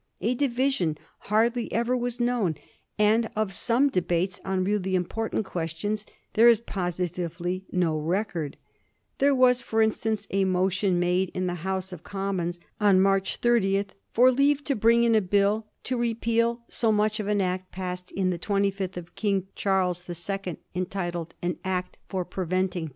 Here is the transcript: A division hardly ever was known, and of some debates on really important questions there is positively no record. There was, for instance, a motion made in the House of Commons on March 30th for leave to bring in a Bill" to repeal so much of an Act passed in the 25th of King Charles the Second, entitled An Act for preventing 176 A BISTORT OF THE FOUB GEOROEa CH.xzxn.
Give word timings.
A 0.19 0.33
division 0.33 0.97
hardly 1.29 1.71
ever 1.71 1.95
was 1.95 2.19
known, 2.19 2.55
and 2.97 3.29
of 3.35 3.53
some 3.53 3.87
debates 3.87 4.41
on 4.43 4.63
really 4.63 4.95
important 4.95 5.45
questions 5.45 6.07
there 6.33 6.47
is 6.47 6.59
positively 6.59 7.67
no 7.71 7.95
record. 7.95 8.57
There 9.19 9.35
was, 9.35 9.61
for 9.61 9.79
instance, 9.79 10.25
a 10.31 10.43
motion 10.43 10.99
made 10.99 11.29
in 11.35 11.45
the 11.45 11.53
House 11.61 11.93
of 11.93 12.01
Commons 12.03 12.59
on 12.79 12.99
March 12.99 13.41
30th 13.41 13.89
for 14.11 14.31
leave 14.31 14.63
to 14.63 14.75
bring 14.75 15.03
in 15.03 15.13
a 15.13 15.21
Bill" 15.21 15.67
to 15.83 15.97
repeal 15.97 16.63
so 16.67 16.91
much 16.91 17.19
of 17.19 17.27
an 17.27 17.39
Act 17.39 17.71
passed 17.71 18.11
in 18.11 18.31
the 18.31 18.39
25th 18.39 18.97
of 18.97 19.13
King 19.13 19.49
Charles 19.53 20.01
the 20.01 20.15
Second, 20.15 20.57
entitled 20.73 21.35
An 21.43 21.59
Act 21.63 21.99
for 22.09 22.25
preventing 22.25 22.39
176 22.39 22.39
A 22.39 22.39
BISTORT 22.39 22.39
OF 22.39 22.39
THE 22.39 22.39
FOUB 22.39 22.39
GEOROEa 22.39 22.87
CH.xzxn. 22.87 22.89